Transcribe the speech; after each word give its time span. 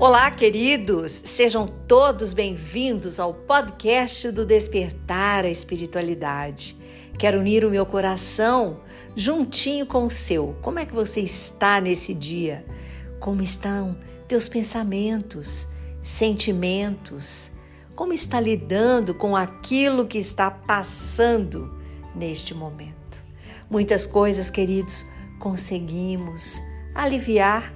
Olá, 0.00 0.30
queridos! 0.30 1.22
Sejam 1.24 1.66
todos 1.66 2.32
bem-vindos 2.32 3.18
ao 3.18 3.34
podcast 3.34 4.30
do 4.30 4.46
Despertar 4.46 5.44
a 5.44 5.50
Espiritualidade. 5.50 6.76
Quero 7.18 7.40
unir 7.40 7.64
o 7.64 7.70
meu 7.70 7.84
coração 7.84 8.78
juntinho 9.16 9.84
com 9.86 10.04
o 10.04 10.10
seu. 10.10 10.56
Como 10.62 10.78
é 10.78 10.86
que 10.86 10.94
você 10.94 11.18
está 11.18 11.80
nesse 11.80 12.14
dia? 12.14 12.64
Como 13.18 13.42
estão 13.42 13.98
teus 14.28 14.48
pensamentos, 14.48 15.66
sentimentos? 16.00 17.50
Como 17.96 18.12
está 18.12 18.38
lidando 18.38 19.12
com 19.14 19.34
aquilo 19.34 20.06
que 20.06 20.18
está 20.18 20.48
passando 20.48 21.76
neste 22.14 22.54
momento? 22.54 23.24
Muitas 23.68 24.06
coisas, 24.06 24.48
queridos, 24.48 25.04
conseguimos 25.40 26.62
aliviar 26.94 27.72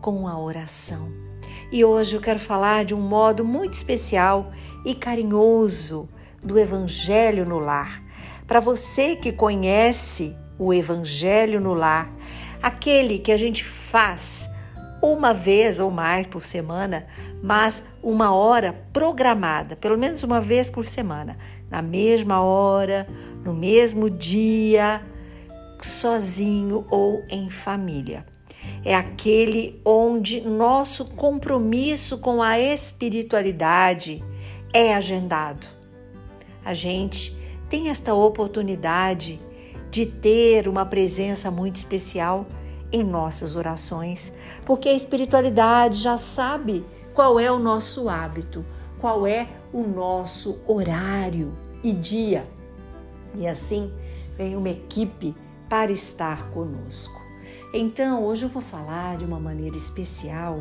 com 0.00 0.26
a 0.26 0.36
oração. 0.36 1.33
E 1.72 1.84
hoje 1.84 2.16
eu 2.16 2.20
quero 2.20 2.38
falar 2.38 2.84
de 2.84 2.94
um 2.94 3.00
modo 3.00 3.44
muito 3.44 3.74
especial 3.74 4.52
e 4.84 4.94
carinhoso 4.94 6.08
do 6.42 6.58
Evangelho 6.58 7.44
no 7.44 7.58
Lar. 7.58 8.02
Para 8.46 8.60
você 8.60 9.16
que 9.16 9.32
conhece 9.32 10.36
o 10.58 10.72
Evangelho 10.72 11.60
no 11.60 11.72
Lar, 11.72 12.10
aquele 12.62 13.18
que 13.18 13.32
a 13.32 13.36
gente 13.36 13.64
faz 13.64 14.48
uma 15.02 15.34
vez 15.34 15.80
ou 15.80 15.90
mais 15.90 16.26
por 16.26 16.42
semana, 16.42 17.06
mas 17.42 17.82
uma 18.02 18.32
hora 18.32 18.72
programada, 18.92 19.76
pelo 19.76 19.98
menos 19.98 20.22
uma 20.22 20.40
vez 20.40 20.70
por 20.70 20.86
semana, 20.86 21.36
na 21.70 21.82
mesma 21.82 22.40
hora, 22.40 23.06
no 23.42 23.52
mesmo 23.52 24.08
dia, 24.08 25.02
sozinho 25.80 26.86
ou 26.90 27.22
em 27.28 27.50
família 27.50 28.24
é 28.84 28.94
aquele 28.94 29.80
onde 29.84 30.40
nosso 30.42 31.06
compromisso 31.06 32.18
com 32.18 32.42
a 32.42 32.58
espiritualidade 32.58 34.22
é 34.72 34.94
agendado. 34.94 35.66
A 36.64 36.74
gente 36.74 37.36
tem 37.68 37.88
esta 37.88 38.12
oportunidade 38.12 39.40
de 39.90 40.04
ter 40.04 40.68
uma 40.68 40.84
presença 40.84 41.50
muito 41.50 41.76
especial 41.76 42.46
em 42.92 43.02
nossas 43.02 43.56
orações, 43.56 44.32
porque 44.64 44.88
a 44.88 44.94
espiritualidade 44.94 46.00
já 46.00 46.18
sabe 46.18 46.84
qual 47.14 47.40
é 47.40 47.50
o 47.50 47.58
nosso 47.58 48.08
hábito, 48.08 48.64
qual 49.00 49.26
é 49.26 49.48
o 49.72 49.82
nosso 49.82 50.60
horário 50.66 51.56
e 51.82 51.92
dia. 51.92 52.46
E 53.34 53.46
assim 53.46 53.92
vem 54.36 54.56
uma 54.56 54.68
equipe 54.68 55.34
para 55.68 55.90
estar 55.90 56.50
conosco. 56.50 57.23
Então, 57.76 58.24
hoje 58.24 58.44
eu 58.44 58.48
vou 58.48 58.62
falar 58.62 59.16
de 59.16 59.24
uma 59.24 59.40
maneira 59.40 59.76
especial 59.76 60.60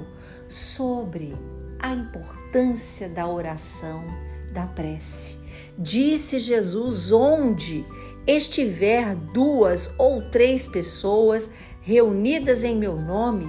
sobre 0.49 1.37
a 1.79 1.93
importância 1.93 3.07
da 3.07 3.27
oração, 3.27 4.03
da 4.51 4.65
prece. 4.65 5.37
Disse 5.77 6.39
Jesus: 6.39 7.11
onde 7.11 7.85
estiver 8.25 9.13
duas 9.31 9.93
ou 9.99 10.23
três 10.31 10.67
pessoas 10.67 11.51
reunidas 11.83 12.63
em 12.63 12.75
meu 12.75 12.99
nome, 12.99 13.47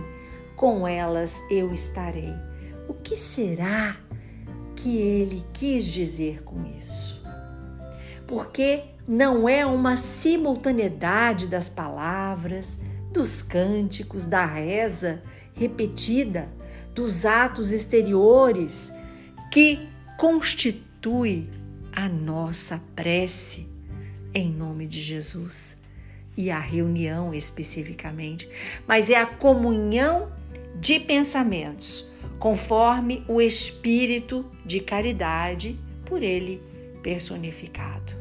com 0.56 0.86
elas 0.86 1.42
eu 1.50 1.72
estarei. 1.72 2.34
O 2.86 2.92
que 2.92 3.16
será 3.16 3.96
que 4.76 4.98
ele 4.98 5.42
quis 5.54 5.86
dizer 5.86 6.42
com 6.42 6.66
isso? 6.76 7.24
Porque 8.26 8.82
não 9.08 9.48
é 9.48 9.64
uma 9.64 9.96
simultaneidade 9.96 11.48
das 11.48 11.70
palavras, 11.70 12.76
dos 13.14 13.40
cânticos, 13.40 14.26
da 14.26 14.44
reza 14.44 15.22
repetida, 15.54 16.52
dos 16.92 17.24
atos 17.24 17.72
exteriores 17.72 18.92
que 19.52 19.88
constitui 20.18 21.48
a 21.92 22.08
nossa 22.08 22.82
prece 22.96 23.68
em 24.34 24.50
nome 24.50 24.88
de 24.88 25.00
Jesus 25.00 25.78
e 26.36 26.50
a 26.50 26.58
reunião 26.58 27.32
especificamente, 27.32 28.48
mas 28.84 29.08
é 29.08 29.14
a 29.14 29.26
comunhão 29.26 30.32
de 30.80 30.98
pensamentos, 30.98 32.10
conforme 32.40 33.24
o 33.28 33.40
espírito 33.40 34.44
de 34.66 34.80
caridade 34.80 35.78
por 36.04 36.20
ele 36.20 36.60
personificado. 37.00 38.12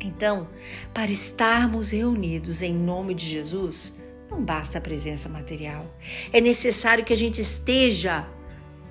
Então, 0.00 0.46
para 0.92 1.10
estarmos 1.10 1.90
reunidos 1.90 2.62
em 2.62 2.72
nome 2.72 3.12
de 3.14 3.26
Jesus, 3.26 4.03
não 4.34 4.42
basta 4.42 4.78
a 4.78 4.80
presença 4.80 5.28
material. 5.28 5.86
É 6.32 6.40
necessário 6.40 7.04
que 7.04 7.12
a 7.12 7.16
gente 7.16 7.40
esteja 7.40 8.26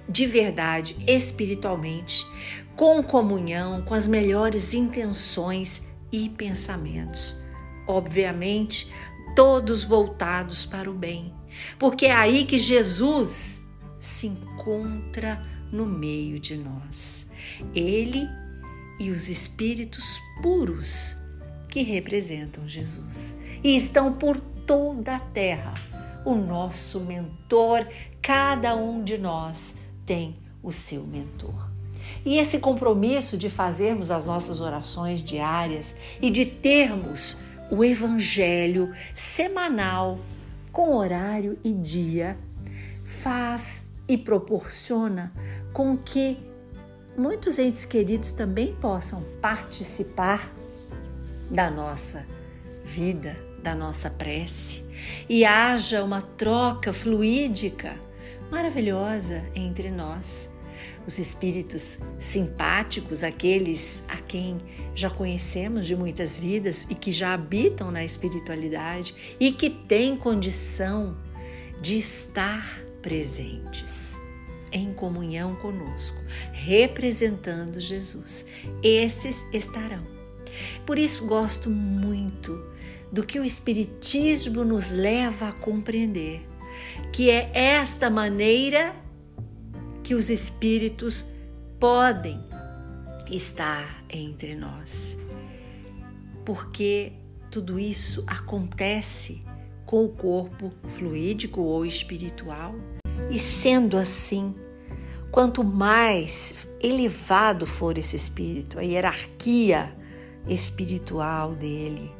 de 0.08 0.26
verdade, 0.26 0.96
espiritualmente, 1.06 2.26
com 2.76 3.04
comunhão, 3.04 3.82
com 3.82 3.94
as 3.94 4.08
melhores 4.08 4.74
intenções 4.74 5.82
e 6.12 6.30
pensamentos. 6.30 7.36
Obviamente, 7.86 8.92
todos 9.36 9.84
voltados 9.84 10.66
para 10.66 10.90
o 10.90 10.94
bem, 10.94 11.34
porque 11.78 12.06
é 12.06 12.14
aí 12.14 12.46
que 12.46 12.58
Jesus 12.58 13.62
se 14.00 14.28
encontra 14.28 15.42
no 15.72 15.86
meio 15.86 16.40
de 16.40 16.58
nós. 16.58 17.28
Ele 17.76 18.28
e 19.00 19.12
os 19.12 19.28
espíritos 19.28 20.22
puros 20.42 21.18
que 21.70 21.84
representam 21.84 22.68
Jesus 22.68 23.38
e 23.64 23.76
estão 23.76 24.14
por 24.14 24.53
toda 24.66 25.16
a 25.16 25.20
terra. 25.20 25.74
O 26.26 26.36
nosso 26.36 27.00
mentor, 27.00 27.86
cada 28.22 28.76
um 28.76 29.04
de 29.04 29.18
nós 29.18 29.58
tem 30.06 30.38
o 30.62 30.72
seu 30.72 31.06
mentor. 31.06 31.70
E 32.26 32.38
esse 32.38 32.60
compromisso 32.60 33.38
de 33.38 33.50
fazermos 33.50 34.12
as 34.12 34.26
nossas 34.26 34.62
orações 34.62 35.22
diárias 35.22 35.96
e 36.22 36.30
de 36.30 36.46
termos 36.46 37.38
o 37.70 37.84
evangelho 37.84 38.94
semanal 39.16 40.20
com 40.72 40.96
horário 40.96 41.58
e 41.64 41.74
dia 41.74 42.38
faz 43.06 43.86
e 44.08 44.18
proporciona 44.18 45.34
com 45.72 45.98
que 45.98 46.38
muitos 47.18 47.58
entes 47.58 47.86
queridos 47.86 48.32
também 48.32 48.76
possam 48.76 49.24
participar 49.42 50.52
da 51.50 51.70
nossa 51.70 52.26
vida 52.84 53.53
da 53.64 53.74
nossa 53.74 54.10
prece 54.10 54.84
e 55.28 55.46
haja 55.46 56.04
uma 56.04 56.22
troca 56.22 56.92
fluídica 56.92 57.96
maravilhosa 58.52 59.44
entre 59.56 59.90
nós. 59.90 60.52
Os 61.08 61.18
espíritos 61.18 62.00
simpáticos, 62.20 63.24
aqueles 63.24 64.04
a 64.08 64.18
quem 64.18 64.62
já 64.94 65.10
conhecemos 65.10 65.86
de 65.86 65.96
muitas 65.96 66.38
vidas 66.38 66.86
e 66.90 66.96
que 66.96 67.12
já 67.12 67.34
habitam 67.34 67.92
na 67.92 68.06
espiritualidade 68.06 69.36
e 69.40 69.52
que 69.52 69.70
têm 69.70 70.16
condição 70.16 71.18
de 71.82 71.98
estar 71.98 72.80
presentes 73.02 74.18
em 74.72 74.94
comunhão 74.94 75.56
conosco, 75.56 76.18
representando 76.52 77.80
Jesus. 77.80 78.46
Esses 78.82 79.46
estarão. 79.52 80.06
Por 80.86 80.98
isso 80.98 81.26
gosto 81.26 81.70
muito 81.70 82.73
do 83.14 83.24
que 83.24 83.40
o 83.40 83.46
Espiritismo 83.46 84.66
nos 84.66 84.90
leva 84.90 85.50
a 85.50 85.52
compreender, 85.52 86.42
que 87.12 87.30
é 87.30 87.52
esta 87.54 88.10
maneira 88.10 88.96
que 90.02 90.16
os 90.16 90.32
espíritos 90.32 91.36
podem 91.80 92.44
estar 93.30 94.04
entre 94.10 94.56
nós. 94.56 95.16
Porque 96.44 97.14
tudo 97.52 97.80
isso 97.80 98.24
acontece 98.26 99.42
com 99.86 100.06
o 100.06 100.10
corpo 100.10 100.72
fluídico 100.88 101.62
ou 101.62 101.86
espiritual. 101.86 102.74
E 103.30 103.38
sendo 103.38 103.96
assim, 103.96 104.56
quanto 105.30 105.64
mais 105.64 106.68
elevado 106.82 107.68
for 107.68 107.96
esse 107.96 108.16
espírito, 108.16 108.80
a 108.80 108.82
hierarquia 108.82 109.96
espiritual 110.48 111.54
dele, 111.54 112.12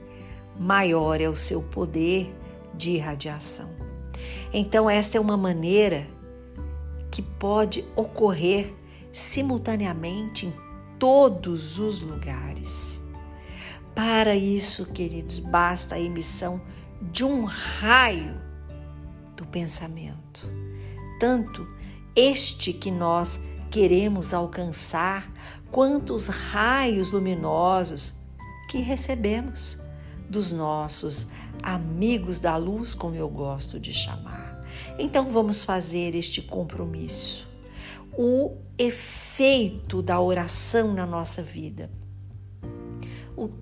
maior 0.60 1.20
é 1.20 1.28
o 1.28 1.36
seu 1.36 1.62
poder 1.62 2.34
de 2.74 2.92
irradiação. 2.92 3.70
Então, 4.54 4.90
esta 4.90 5.18
é 5.18 5.22
uma 5.22 5.38
maneira 5.38 6.08
que 7.12 7.22
pode 7.22 7.86
ocorrer 7.96 8.74
simultaneamente 9.12 10.48
em 10.48 10.54
todos 10.98 11.80
os 11.80 12.00
lugares. 12.00 13.02
Para 13.94 14.36
isso, 14.36 14.88
queridos, 14.88 15.40
basta 15.40 15.96
a 15.96 16.00
emissão 16.00 16.62
de 17.02 17.24
um 17.24 17.44
raio 17.44 18.42
do 19.36 19.46
pensamento, 19.46 20.50
tanto 21.20 21.68
este 22.16 22.74
que 22.74 22.90
nós 22.90 23.40
queremos 23.70 24.34
alcançar, 24.34 25.32
quanto 25.72 26.14
os 26.14 26.28
raios 26.28 27.12
luminosos 27.12 28.14
que 28.70 28.80
recebemos 28.80 29.80
dos 30.34 30.52
nossos 30.52 31.28
amigos 31.62 32.40
da 32.40 32.58
luz, 32.58 32.96
como 32.96 33.16
eu 33.16 33.30
gosto 33.30 33.80
de 33.80 33.94
chamar. 33.94 34.66
Então 34.98 35.30
vamos 35.30 35.64
fazer 35.64 36.16
este 36.16 36.42
compromisso. 36.42 37.48
O 38.18 38.58
efeito 38.78 40.02
da 40.02 40.20
oração 40.20 40.94
na 40.94 41.06
nossa 41.06 41.44
vida, 41.44 41.90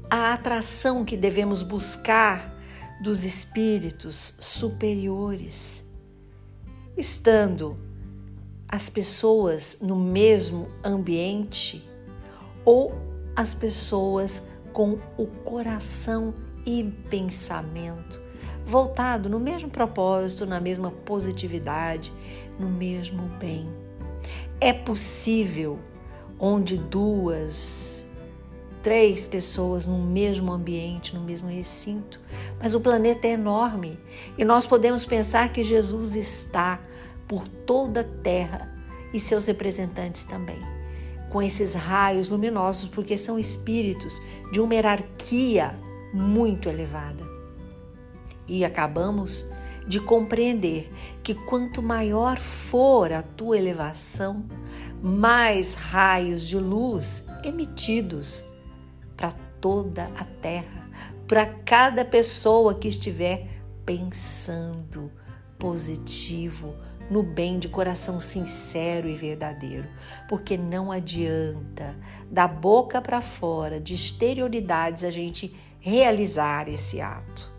a 0.09 0.33
atração 0.33 1.03
que 1.03 1.17
devemos 1.17 1.61
buscar 1.61 2.57
dos 3.03 3.25
espíritos 3.25 4.35
superiores, 4.39 5.83
estando 6.97 7.77
as 8.67 8.89
pessoas 8.89 9.77
no 9.81 9.97
mesmo 9.97 10.67
ambiente 10.83 11.85
ou 12.63 12.93
as 13.35 13.53
pessoas 13.53 14.41
com 14.71 14.97
o 15.17 15.27
coração 15.27 16.33
e 16.65 16.83
pensamento 17.09 18.21
voltado 18.65 19.29
no 19.29 19.39
mesmo 19.39 19.69
propósito, 19.69 20.45
na 20.45 20.59
mesma 20.59 20.91
positividade, 20.91 22.11
no 22.59 22.69
mesmo 22.69 23.23
bem. 23.39 23.69
É 24.59 24.71
possível 24.71 25.79
onde 26.39 26.77
duas, 26.77 28.07
três 28.81 29.27
pessoas 29.27 29.85
no 29.85 29.99
mesmo 29.99 30.51
ambiente, 30.51 31.13
no 31.15 31.21
mesmo 31.21 31.49
recinto, 31.49 32.19
mas 32.61 32.73
o 32.73 32.79
planeta 32.79 33.27
é 33.27 33.31
enorme 33.31 33.99
e 34.37 34.45
nós 34.45 34.65
podemos 34.65 35.05
pensar 35.05 35.51
que 35.51 35.63
Jesus 35.63 36.15
está 36.15 36.79
por 37.27 37.47
toda 37.47 38.01
a 38.01 38.23
Terra 38.23 38.71
e 39.13 39.19
seus 39.19 39.45
representantes 39.45 40.23
também, 40.23 40.59
com 41.29 41.41
esses 41.41 41.73
raios 41.73 42.29
luminosos, 42.29 42.87
porque 42.87 43.17
são 43.17 43.37
espíritos 43.37 44.21
de 44.51 44.59
uma 44.59 44.73
hierarquia 44.73 45.75
muito 46.13 46.67
elevada. 46.67 47.23
E 48.47 48.65
acabamos 48.65 49.51
de 49.87 49.99
compreender 49.99 50.91
que 51.23 51.33
quanto 51.33 51.81
maior 51.81 52.37
for 52.37 53.11
a 53.11 53.21
tua 53.21 53.57
elevação, 53.57 54.45
mais 55.01 55.73
raios 55.73 56.47
de 56.47 56.57
luz 56.57 57.23
emitidos 57.43 58.43
para 59.17 59.31
toda 59.59 60.03
a 60.17 60.25
terra, 60.41 60.89
para 61.27 61.45
cada 61.45 62.05
pessoa 62.05 62.75
que 62.75 62.87
estiver 62.87 63.47
pensando 63.85 65.11
positivo, 65.57 66.73
no 67.09 67.21
bem 67.21 67.59
de 67.59 67.67
coração 67.67 68.21
sincero 68.21 69.07
e 69.09 69.15
verdadeiro, 69.15 69.85
porque 70.29 70.57
não 70.57 70.91
adianta 70.91 71.93
da 72.29 72.47
boca 72.47 73.01
para 73.01 73.19
fora, 73.19 73.81
de 73.81 73.93
exterioridades, 73.93 75.03
a 75.03 75.11
gente 75.11 75.53
realizar 75.81 76.69
esse 76.69 77.01
ato. 77.01 77.51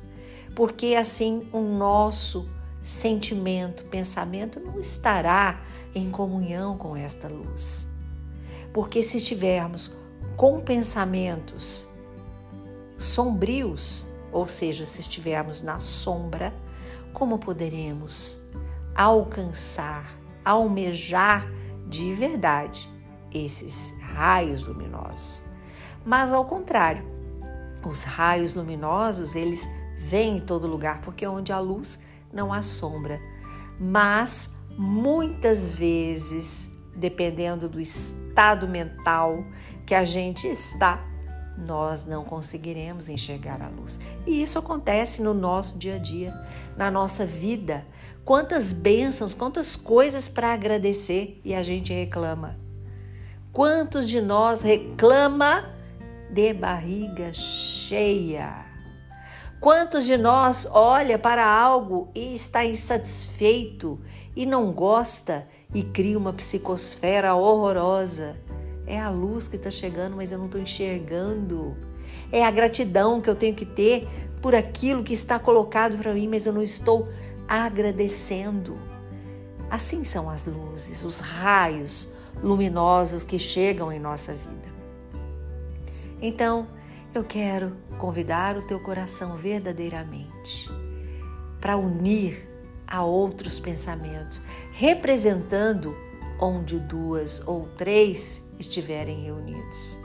Porque 0.54 0.94
assim 0.94 1.46
o 1.52 1.60
nosso 1.60 2.46
sentimento, 2.82 3.84
pensamento 3.84 4.58
não 4.58 4.78
estará 4.78 5.60
em 5.94 6.10
comunhão 6.10 6.78
com 6.78 6.96
esta 6.96 7.28
luz. 7.28 7.86
Porque 8.72 9.02
se 9.02 9.18
estivermos 9.18 9.90
com 10.36 10.60
pensamentos 10.60 11.88
sombrios, 12.96 14.06
ou 14.30 14.46
seja, 14.46 14.86
se 14.86 15.00
estivermos 15.00 15.60
na 15.60 15.78
sombra, 15.78 16.54
como 17.12 17.38
poderemos 17.38 18.42
alcançar, 18.94 20.16
almejar 20.44 21.46
de 21.86 22.14
verdade 22.14 22.88
esses 23.32 23.92
raios 24.00 24.64
luminosos? 24.64 25.42
Mas 26.04 26.32
ao 26.32 26.44
contrário, 26.46 27.11
os 27.88 28.02
raios 28.02 28.54
luminosos, 28.54 29.34
eles 29.34 29.68
vêm 29.98 30.38
em 30.38 30.40
todo 30.40 30.66
lugar, 30.66 31.00
porque 31.02 31.26
onde 31.26 31.52
há 31.52 31.58
luz 31.58 31.98
não 32.32 32.52
há 32.52 32.62
sombra. 32.62 33.20
Mas 33.78 34.48
muitas 34.76 35.74
vezes, 35.74 36.70
dependendo 36.94 37.68
do 37.68 37.80
estado 37.80 38.66
mental 38.66 39.44
que 39.86 39.94
a 39.94 40.04
gente 40.04 40.46
está, 40.46 41.04
nós 41.56 42.06
não 42.06 42.24
conseguiremos 42.24 43.08
enxergar 43.08 43.60
a 43.62 43.68
luz. 43.68 44.00
E 44.26 44.42
isso 44.42 44.58
acontece 44.58 45.22
no 45.22 45.34
nosso 45.34 45.78
dia 45.78 45.96
a 45.96 45.98
dia, 45.98 46.34
na 46.76 46.90
nossa 46.90 47.26
vida. 47.26 47.84
Quantas 48.24 48.72
bênçãos, 48.72 49.34
quantas 49.34 49.76
coisas 49.76 50.28
para 50.28 50.52
agradecer 50.52 51.40
e 51.44 51.54
a 51.54 51.62
gente 51.62 51.92
reclama. 51.92 52.56
Quantos 53.52 54.08
de 54.08 54.20
nós 54.20 54.62
reclama 54.62 55.71
de 56.32 56.54
barriga 56.54 57.30
cheia. 57.34 58.64
Quantos 59.60 60.06
de 60.06 60.16
nós 60.16 60.66
olha 60.72 61.18
para 61.18 61.46
algo 61.46 62.08
e 62.14 62.34
está 62.34 62.64
insatisfeito 62.64 64.00
e 64.34 64.46
não 64.46 64.72
gosta 64.72 65.46
e 65.74 65.82
cria 65.82 66.18
uma 66.18 66.32
psicosfera 66.32 67.34
horrorosa? 67.34 68.36
É 68.86 68.98
a 68.98 69.10
luz 69.10 69.46
que 69.46 69.56
está 69.56 69.70
chegando, 69.70 70.16
mas 70.16 70.32
eu 70.32 70.38
não 70.38 70.46
estou 70.46 70.60
enxergando. 70.60 71.76
É 72.32 72.42
a 72.42 72.50
gratidão 72.50 73.20
que 73.20 73.28
eu 73.28 73.36
tenho 73.36 73.54
que 73.54 73.66
ter 73.66 74.08
por 74.40 74.54
aquilo 74.54 75.04
que 75.04 75.12
está 75.12 75.38
colocado 75.38 75.98
para 75.98 76.14
mim, 76.14 76.28
mas 76.28 76.46
eu 76.46 76.52
não 76.52 76.62
estou 76.62 77.06
agradecendo. 77.46 78.74
Assim 79.70 80.02
são 80.02 80.30
as 80.30 80.46
luzes, 80.46 81.04
os 81.04 81.18
raios 81.18 82.08
luminosos 82.42 83.22
que 83.22 83.38
chegam 83.38 83.92
em 83.92 84.00
nossa 84.00 84.32
vida. 84.32 84.81
Então, 86.22 86.68
eu 87.12 87.24
quero 87.24 87.76
convidar 87.98 88.56
o 88.56 88.62
teu 88.62 88.78
coração 88.78 89.36
verdadeiramente 89.36 90.70
para 91.60 91.76
unir 91.76 92.48
a 92.86 93.02
outros 93.02 93.58
pensamentos, 93.58 94.40
representando 94.72 95.96
onde 96.38 96.78
duas 96.78 97.42
ou 97.46 97.68
três 97.76 98.40
estiverem 98.56 99.24
reunidos. 99.24 99.98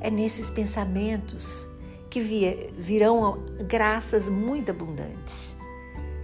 É 0.00 0.08
nesses 0.08 0.50
pensamentos 0.50 1.68
que 2.08 2.20
virão 2.20 3.44
graças 3.66 4.28
muito 4.28 4.70
abundantes, 4.70 5.56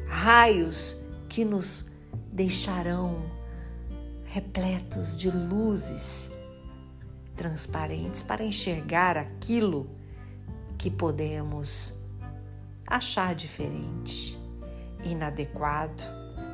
raios 0.06 1.05
que 1.29 1.44
nos 1.44 1.91
deixarão 2.32 3.29
repletos 4.25 5.17
de 5.17 5.31
luzes 5.31 6.31
transparentes 7.42 8.22
para 8.22 8.44
enxergar 8.44 9.18
aquilo 9.18 9.90
que 10.78 10.88
podemos 10.88 12.00
achar 12.86 13.34
diferente, 13.34 14.38
inadequado 15.02 16.04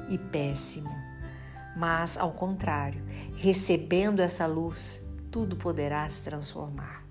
e 0.09 0.17
péssimo. 0.17 0.89
Mas, 1.77 2.17
ao 2.17 2.33
contrário, 2.33 3.05
recebendo 3.37 4.21
essa 4.21 4.47
luz, 4.47 5.07
tudo 5.31 5.57
poderá 5.57 6.09
se 6.09 6.23
transformar. 6.23 7.05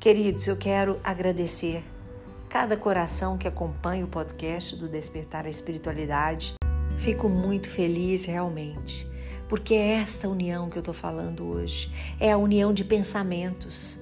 Queridos, 0.00 0.46
eu 0.46 0.56
quero 0.56 0.98
agradecer 1.04 1.84
cada 2.48 2.74
coração 2.74 3.36
que 3.36 3.46
acompanha 3.46 4.06
o 4.06 4.08
podcast 4.08 4.74
do 4.76 4.88
Despertar 4.88 5.44
a 5.44 5.50
Espiritualidade. 5.50 6.54
Fico 7.00 7.28
muito 7.28 7.68
feliz 7.68 8.24
realmente 8.24 9.06
porque 9.48 9.74
é 9.74 9.94
esta 9.94 10.28
união 10.28 10.68
que 10.68 10.76
eu 10.76 10.80
estou 10.80 10.94
falando 10.94 11.44
hoje. 11.44 11.90
É 12.18 12.32
a 12.32 12.38
união 12.38 12.72
de 12.72 12.84
pensamentos, 12.84 14.00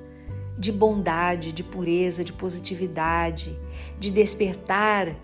de 0.59 0.71
bondade, 0.71 1.53
de 1.53 1.63
pureza, 1.63 2.25
de 2.25 2.33
positividade, 2.33 3.57
de 3.99 4.11
despertar 4.11 5.15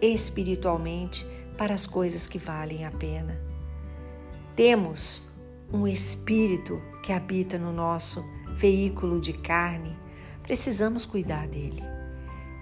espiritualmente 0.00 1.26
para 1.56 1.74
as 1.74 1.86
coisas 1.86 2.26
que 2.26 2.38
valem 2.38 2.84
a 2.84 2.90
pena. 2.90 3.40
Temos 4.54 5.22
um 5.72 5.86
espírito 5.86 6.80
que 7.02 7.12
habita 7.12 7.58
no 7.58 7.72
nosso 7.72 8.24
veículo 8.54 9.20
de 9.20 9.32
carne, 9.32 9.96
precisamos 10.42 11.04
cuidar 11.04 11.48
dele, 11.48 11.82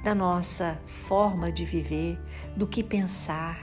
da 0.02 0.14
nossa 0.14 0.80
forma 1.06 1.52
de 1.52 1.64
viver, 1.64 2.18
do 2.56 2.66
que 2.66 2.82
pensar, 2.82 3.60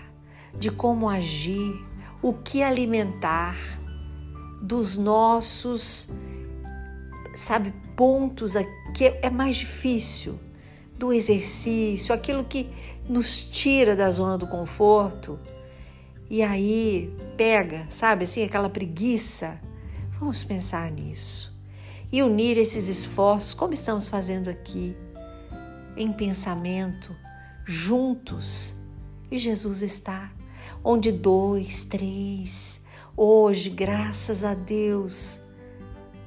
de 0.54 0.70
como 0.70 1.10
agir, 1.10 1.74
o 2.22 2.34
que 2.34 2.62
alimentar 2.62 3.58
dos 4.62 4.98
nossos, 4.98 6.10
sabe, 7.38 7.74
pontos 7.96 8.54
que 8.94 9.06
é 9.06 9.30
mais 9.30 9.58
difícil 9.58 10.40
do 10.98 11.14
exercício, 11.14 12.14
aquilo 12.14 12.44
que 12.44 12.70
nos 13.08 13.44
tira 13.44 13.96
da 13.96 14.12
zona 14.12 14.38
do 14.38 14.48
conforto. 14.48 15.40
E 16.30 16.44
aí 16.44 17.14
pega, 17.38 17.88
sabe, 17.92 18.26
assim, 18.26 18.44
aquela 18.44 18.70
preguiça. 18.70 19.60
Vamos 20.20 20.44
pensar 20.44 20.92
nisso 20.92 21.50
e 22.12 22.24
unir 22.24 22.58
esses 22.58 22.88
esforços, 22.88 23.54
como 23.54 23.74
estamos 23.74 24.08
fazendo 24.08 24.50
aqui, 24.50 24.96
em 25.96 26.12
pensamento, 26.12 27.16
juntos. 27.66 28.76
E 29.32 29.38
Jesus 29.38 29.82
está 29.82 30.32
onde 30.84 31.12
dois, 31.12 31.84
três, 31.84 32.80
hoje, 33.16 33.70
graças 33.70 34.44
a 34.44 34.54
Deus, 34.54 35.40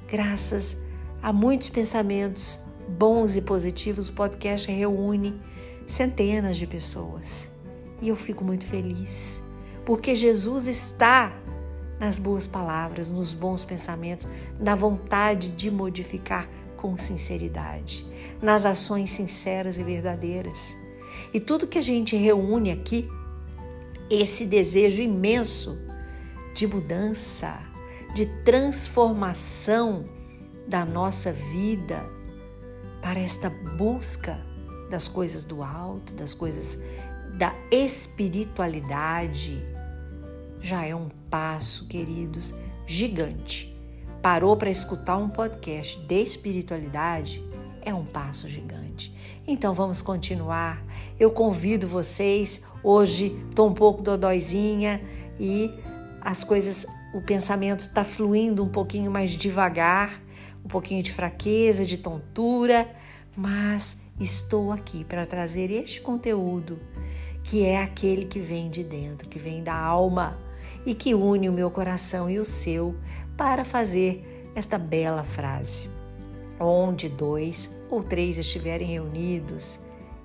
graças 0.07 0.75
a 1.21 1.33
muitos 1.33 1.69
pensamentos 1.69 2.59
bons 2.87 3.35
e 3.35 3.41
positivos, 3.41 4.09
o 4.09 4.13
podcast 4.13 4.69
reúne 4.71 5.39
centenas 5.87 6.57
de 6.57 6.67
pessoas 6.67 7.49
E 8.01 8.09
eu 8.09 8.15
fico 8.15 8.43
muito 8.43 8.65
feliz, 8.65 9.41
porque 9.85 10.15
Jesus 10.15 10.67
está 10.67 11.33
nas 11.99 12.19
boas 12.19 12.45
palavras, 12.45 13.09
nos 13.09 13.33
bons 13.33 13.63
pensamentos, 13.63 14.27
na 14.59 14.75
vontade 14.75 15.49
de 15.49 15.71
modificar 15.71 16.49
com 16.75 16.97
sinceridade, 16.97 18.05
nas 18.41 18.65
ações 18.65 19.11
sinceras 19.11 19.77
e 19.77 19.83
verdadeiras. 19.83 20.57
E 21.33 21.39
tudo 21.39 21.67
que 21.67 21.77
a 21.77 21.81
gente 21.81 22.17
reúne 22.17 22.71
aqui, 22.71 23.09
esse 24.13 24.45
desejo 24.45 25.01
imenso 25.01 25.77
de 26.53 26.67
mudança, 26.67 27.59
de 28.13 28.25
transformação 28.43 30.03
da 30.67 30.85
nossa 30.85 31.31
vida 31.31 32.05
para 33.01 33.19
esta 33.19 33.49
busca 33.49 34.39
das 34.89 35.07
coisas 35.07 35.43
do 35.43 35.63
alto, 35.63 36.13
das 36.13 36.33
coisas 36.33 36.77
da 37.37 37.53
espiritualidade, 37.71 39.59
já 40.61 40.85
é 40.85 40.95
um 40.95 41.09
passo, 41.29 41.87
queridos, 41.87 42.53
gigante. 42.87 43.75
Parou 44.21 44.55
para 44.55 44.69
escutar 44.69 45.17
um 45.17 45.27
podcast 45.27 45.99
de 46.07 46.21
espiritualidade? 46.21 47.43
É 47.81 47.93
um 47.93 48.05
passo 48.05 48.47
gigante. 48.47 49.13
Então 49.45 49.73
vamos 49.73 50.01
continuar. 50.01 50.81
Eu 51.19 51.31
convido 51.31 51.85
vocês. 51.87 52.61
Hoje 52.83 53.33
estou 53.49 53.69
um 53.69 53.73
pouco 53.73 54.01
dodóizinha 54.01 55.01
e 55.39 55.71
as 56.19 56.43
coisas, 56.43 56.85
o 57.13 57.21
pensamento 57.21 57.85
está 57.85 58.03
fluindo 58.03 58.61
um 58.61 58.67
pouquinho 58.67 59.09
mais 59.09 59.31
devagar, 59.31 60.21
um 60.65 60.67
pouquinho 60.67 61.01
de 61.01 61.13
fraqueza, 61.13 61.85
de 61.85 61.97
tontura, 61.97 62.89
mas 63.37 63.95
estou 64.19 64.71
aqui 64.71 65.05
para 65.05 65.25
trazer 65.25 65.71
este 65.71 66.01
conteúdo 66.01 66.77
que 67.43 67.63
é 67.63 67.81
aquele 67.81 68.25
que 68.25 68.39
vem 68.39 68.69
de 68.69 68.83
dentro, 68.83 69.29
que 69.29 69.39
vem 69.39 69.63
da 69.63 69.75
alma 69.75 70.37
e 70.85 70.93
que 70.93 71.13
une 71.13 71.47
o 71.47 71.53
meu 71.53 71.71
coração 71.71 72.29
e 72.29 72.37
o 72.37 72.45
seu 72.45 72.95
para 73.37 73.63
fazer 73.63 74.43
esta 74.55 74.77
bela 74.77 75.23
frase. 75.23 75.89
Onde 76.59 77.07
dois 77.07 77.69
ou 77.89 78.03
três 78.03 78.37
estiverem 78.37 78.87
reunidos, 78.87 79.79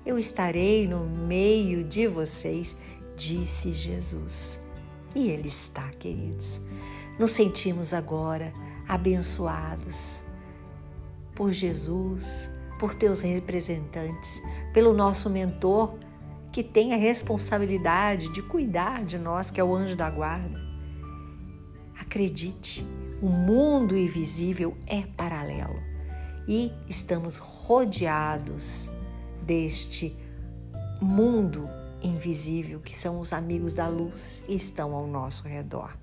eu 0.09 0.17
estarei 0.17 0.87
no 0.87 1.05
meio 1.05 1.83
de 1.83 2.07
vocês, 2.07 2.75
disse 3.15 3.71
Jesus. 3.71 4.59
E 5.13 5.29
Ele 5.29 5.47
está, 5.47 5.87
queridos. 5.99 6.59
Nos 7.19 7.29
sentimos 7.31 7.93
agora 7.93 8.51
abençoados 8.87 10.23
por 11.35 11.53
Jesus, 11.53 12.49
por 12.79 12.95
teus 12.95 13.21
representantes, 13.21 14.41
pelo 14.73 14.93
nosso 14.93 15.29
mentor 15.29 15.93
que 16.51 16.63
tem 16.63 16.91
a 16.91 16.97
responsabilidade 16.97 18.33
de 18.33 18.41
cuidar 18.41 19.05
de 19.05 19.19
nós, 19.19 19.51
que 19.51 19.61
é 19.61 19.63
o 19.63 19.75
anjo 19.75 19.95
da 19.95 20.09
guarda. 20.09 20.59
Acredite, 21.99 22.83
o 23.21 23.29
mundo 23.29 23.95
invisível 23.95 24.75
é 24.87 25.03
paralelo 25.15 25.79
e 26.47 26.71
estamos 26.87 27.37
rodeados 27.37 28.88
deste 29.49 30.15
mundo 31.01 31.67
invisível 32.03 32.79
que 32.79 32.95
são 32.95 33.19
os 33.19 33.33
amigos 33.33 33.73
da 33.73 33.87
luz 33.87 34.43
e 34.47 34.55
estão 34.55 34.93
ao 34.93 35.07
nosso 35.07 35.47
redor. 35.47 35.97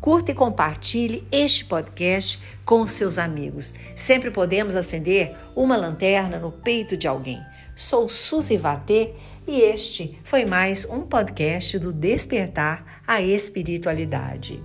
Curta 0.00 0.32
e 0.32 0.34
compartilhe 0.34 1.24
este 1.30 1.64
podcast 1.66 2.42
com 2.64 2.84
seus 2.88 3.16
amigos. 3.16 3.74
Sempre 3.94 4.32
podemos 4.32 4.74
acender 4.74 5.36
uma 5.54 5.76
lanterna 5.76 6.36
no 6.36 6.50
peito 6.50 6.96
de 6.96 7.06
alguém. 7.06 7.40
Sou 7.76 8.08
Suzy 8.08 8.56
Vatê 8.56 9.12
e 9.46 9.60
este 9.60 10.18
foi 10.24 10.44
mais 10.44 10.84
um 10.84 11.02
podcast 11.02 11.78
do 11.78 11.92
Despertar 11.92 13.02
a 13.06 13.22
Espiritualidade. 13.22 14.60